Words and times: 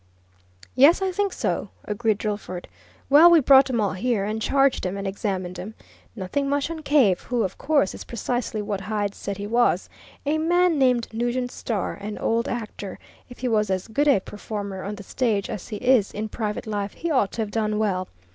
"Yes, 0.75 0.99
I 1.03 1.11
think 1.11 1.31
so," 1.31 1.69
agreed 1.85 2.17
Drillford. 2.17 2.67
"Well, 3.07 3.29
we 3.29 3.39
brought 3.39 3.69
'em 3.69 3.79
all 3.79 3.93
here, 3.93 4.25
and 4.25 4.41
charged 4.41 4.83
'em, 4.87 4.97
and 4.97 5.05
examined 5.05 5.59
'em. 5.59 5.75
Nothing 6.15 6.49
much 6.49 6.71
on 6.71 6.81
Cave, 6.81 7.21
who, 7.21 7.43
of 7.43 7.59
course, 7.59 7.93
is 7.93 8.03
precisely 8.03 8.63
what 8.63 8.81
Hyde 8.81 9.13
said 9.13 9.37
he 9.37 9.45
was 9.45 9.89
a 10.25 10.39
man 10.39 10.79
named 10.79 11.07
Nugent 11.13 11.51
Starr, 11.51 11.93
an 11.93 12.17
old 12.17 12.47
actor 12.47 12.97
if 13.29 13.37
he 13.37 13.47
was 13.47 13.69
as 13.69 13.87
good 13.87 14.07
a 14.07 14.19
performer 14.19 14.81
on 14.83 14.95
the 14.95 15.03
stage 15.03 15.51
as 15.51 15.67
he 15.67 15.75
is 15.77 16.11
in 16.11 16.29
private 16.29 16.65
life, 16.65 16.93
he 16.93 17.11
ought 17.11 17.31
to 17.33 17.41
have 17.43 17.51
done 17.51 17.77
well. 17.77 18.07